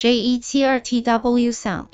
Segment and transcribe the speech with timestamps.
[0.00, 1.88] JE 七二 TW Sound。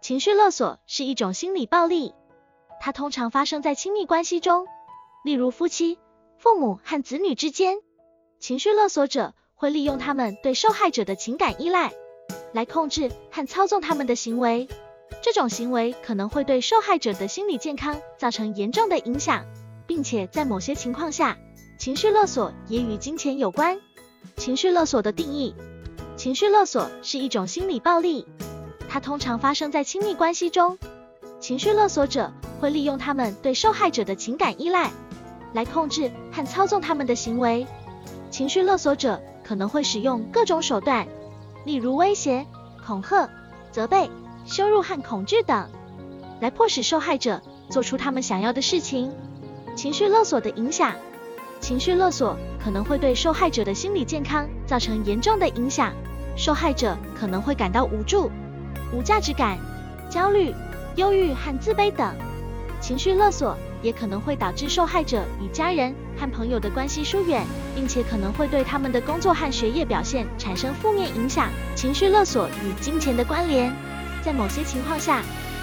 [0.00, 2.12] 情绪勒索是一种心理暴力，
[2.80, 4.66] 它通常发生在亲密关系中，
[5.22, 5.96] 例如夫妻、
[6.38, 7.76] 父母和子女之间。
[8.40, 11.92] 情绪勒索者会利用他们对受害者的情感依赖，
[12.52, 14.66] 来控制和操纵他们的行为。
[15.22, 19.46] 这种行为可能会对受害者的心理健康造成严重的影响，
[19.86, 21.38] 并且在某些情况下，
[21.78, 23.78] 情绪勒索也与金钱有关。
[24.36, 25.54] 情绪勒索的定义：
[26.16, 28.26] 情绪勒索是一种心理暴力，
[28.88, 30.76] 它通常发生在亲密关系中。
[31.38, 34.90] 情绪勒索者会利用他们对受害者的情感依赖，
[35.52, 37.64] 来控制和操纵他们的行为。
[38.28, 41.06] 情绪勒索者可能会使用各种手段，
[41.64, 42.44] 例如威胁、
[42.84, 43.30] 恐吓、
[43.70, 44.10] 责备。
[44.44, 45.68] 羞辱和恐惧等，
[46.40, 49.12] 来迫使受害者做出他们想要的事情。
[49.76, 50.94] 情绪勒索的影响，
[51.60, 55.92] 情绪勒索可能会对受害者的心理健康造成严重的影响。
[56.36, 58.30] 受害者可能会感到无助、
[58.92, 59.58] 无价值感、
[60.08, 60.54] 焦虑、
[60.96, 62.14] 忧郁和自卑等。
[62.80, 71.50] 情绪勒索也可能会导致受害者与家人和朋友的关系疏远，并且可能会对他们的工作和学业表现产生负面影响。
[71.74, 73.74] 情绪勒索与金钱的关联。
[74.22, 75.22] 在某些情况下，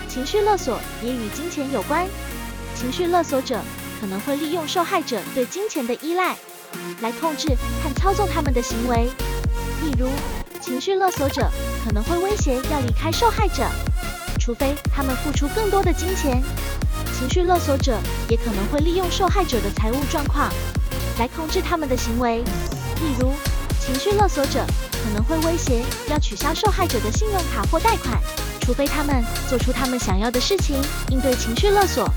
[0.10, 2.06] 情绪勒索也与金钱有关。
[2.76, 3.62] 情绪勒索者
[4.06, 6.36] 可能会利用受害者对金钱的依赖，
[7.02, 7.50] 来控制
[7.84, 9.10] 和操纵他们的行为。
[9.82, 10.08] 例如，
[10.62, 11.50] 情绪勒索者
[11.84, 13.68] 可能会威胁要离开受害者，
[14.40, 16.40] 除非他们付出更多的金钱。
[17.18, 17.98] 情绪勒索者
[18.30, 20.54] 也可能会利用受害者的财务状况，
[21.18, 22.44] 来控制他们的行为。
[23.02, 23.34] 例如，
[23.80, 28.22] 情绪勒索者可能会威胁要取消受害者的信用卡或贷款。
[28.62, 32.08] 除非他们做出他们想要的事情，应对情绪勒索。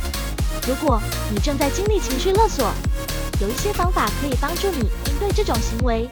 [0.69, 1.01] 如果
[1.33, 2.71] 你正在经历情绪勒索，
[3.41, 6.07] 有一些方法可以帮助你应对这种行为。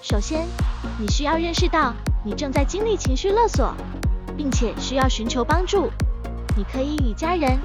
[0.00, 0.46] 首先，
[0.98, 1.92] 你需要认识到
[2.24, 3.74] 你正在经历情绪勒索，
[4.38, 5.90] 并且需要寻求帮助。
[6.56, 7.58] 你可以与家人、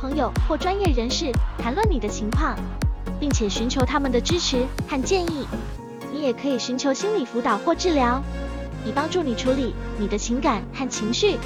[0.00, 2.56] 朋友或专业人士谈论你的情况，
[3.18, 5.44] 并且寻求他们的支持和建议。
[6.12, 8.22] 你也可以寻求心理辅导或治疗。
[8.86, 11.36] 以帮助你处理你的情感和情绪。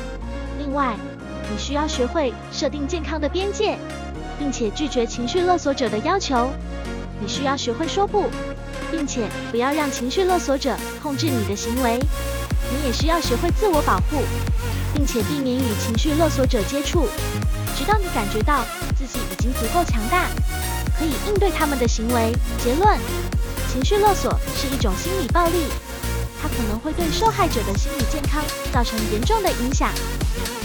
[0.59, 0.95] 另外，
[1.51, 3.77] 你需要学会设定健康的边界，
[4.39, 6.51] 并且拒绝情绪勒索者的要求。
[7.21, 8.29] 你需要学会说不，
[8.91, 11.99] 并且不要让情绪勒索者控制你的行为。
[12.71, 14.23] 你也需要学会自我保护，
[14.95, 17.07] 并且避免与情绪勒索者接触，
[17.77, 18.65] 直到你感觉到
[18.99, 20.27] 自己已经足够强大，
[20.99, 22.33] 可以应对他们的行为。
[22.63, 22.99] 结论：
[23.73, 25.67] 情绪勒索是一种心理暴力。
[26.43, 29.91] 它可能会对受害者的心理健康造成严重的影响。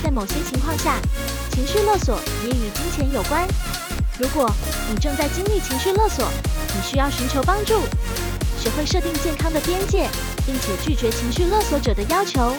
[0.03, 0.95] 在某些情况下，
[1.51, 3.47] 情绪勒索也与金钱有关。
[4.19, 4.49] 如果
[4.89, 6.27] 你正在经历情绪勒索，
[6.75, 7.81] 你需要寻求帮助，
[8.59, 10.09] 学会设定健康的边界，
[10.45, 12.53] 并且拒绝情绪勒索者的要求。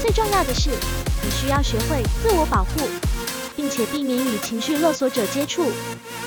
[0.00, 2.88] 最重要的是，你需要学会自我保护，
[3.56, 5.70] 并且避免与情绪勒索者接触，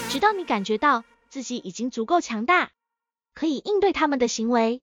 [0.09, 2.71] 直到你感觉到自己已经足够强大，
[3.33, 4.81] 可以应对他们的行为。